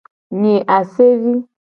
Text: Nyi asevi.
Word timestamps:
Nyi 0.39 0.55
asevi. 0.77 1.33